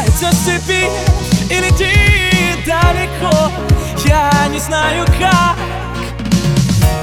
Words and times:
срывается 0.00 0.32
с 0.32 0.38
цепи 0.44 0.88
И 1.50 1.60
летит 1.60 2.64
далеко. 2.64 3.50
Я 4.06 4.48
не 4.48 4.58
знаю 4.58 5.04
как. 5.18 5.56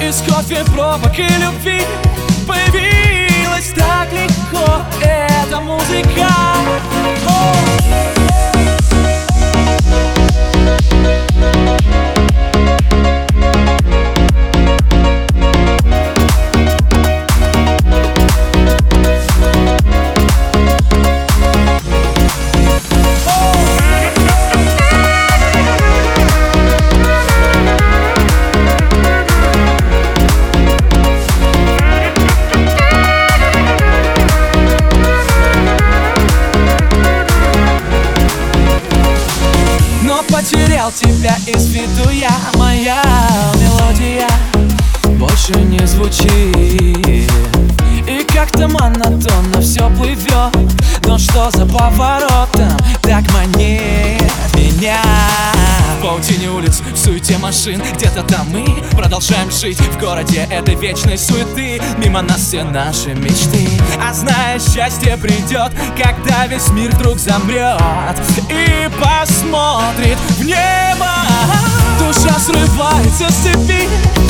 Из 0.01 0.21
кофе, 0.21 0.63
пробок 0.73 1.17
и 1.17 1.27
любви 1.27 1.83
Появилась 2.47 3.71
так 3.75 4.11
легко. 4.11 4.81
Эта 5.01 5.59
музыка 5.59 6.27
потерял 40.88 40.91
тебя 40.91 41.35
из 41.45 41.67
виду 41.67 42.09
я 42.09 42.31
Моя 42.55 43.02
мелодия 43.55 44.27
больше 45.17 45.53
не 45.53 45.85
звучит. 45.88 47.31
И 48.07 48.23
как-то 48.33 48.67
монотонно 48.67 49.61
все 49.61 49.89
плывет 49.89 50.55
Но 51.05 51.17
что 51.17 51.49
за 51.52 51.65
поворотом? 51.65 52.77
Так 53.02 53.23
манит 53.33 54.21
меня. 54.53 55.02
В 55.98 56.03
паутине 56.03 56.49
улиц, 56.49 56.81
в 56.93 56.98
суете 56.98 57.37
машин 57.37 57.81
Где-то 57.95 58.23
там 58.23 58.48
мы 58.49 58.65
продолжаем 58.92 59.52
жить. 59.52 59.80
В 59.80 59.99
городе 59.99 60.48
этой 60.52 60.75
вечной 60.75 61.17
суеты 61.17 61.81
Мимо 61.98 62.21
нас 62.21 62.42
все 62.42 62.64
наши 62.64 63.14
мечты. 63.14 63.67
А 64.02 64.14
зная, 64.14 64.59
счастье 64.59 65.17
придет 65.17 65.71
Когда 66.02 66.45
весь 66.48 66.69
мир 66.69 66.92
вдруг 66.92 67.19
замрет 67.19 67.81
И 68.49 68.89
посмотрит 69.02 70.17
срывается 72.47 73.30
с 73.30 73.43
цепи 73.43 73.89
И 74.23 74.27